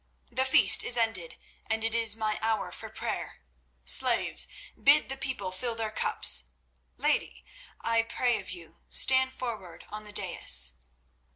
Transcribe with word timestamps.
The 0.31 0.45
feast 0.45 0.83
is 0.83 0.97
ended, 0.97 1.37
and 1.67 1.83
it 1.83 1.93
is 1.93 2.15
my 2.15 2.39
hour 2.41 2.71
for 2.71 2.89
prayer. 2.89 3.43
Slaves, 3.85 4.47
bid 4.75 5.09
the 5.09 5.15
people 5.15 5.51
fill 5.51 5.75
their 5.75 5.91
cups. 5.91 6.45
Lady, 6.97 7.45
I 7.81 8.01
pray 8.01 8.39
of 8.39 8.49
you, 8.49 8.79
stand 8.89 9.31
forward 9.31 9.85
on 9.89 10.03
the 10.05 10.11
dais." 10.11 10.73